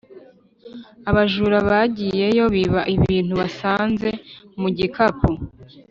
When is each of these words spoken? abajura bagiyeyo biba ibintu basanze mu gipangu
abajura 1.09 1.57
bagiyeyo 1.69 2.43
biba 2.55 2.81
ibintu 2.95 3.33
basanze 3.41 4.09
mu 4.59 4.69
gipangu 4.77 5.31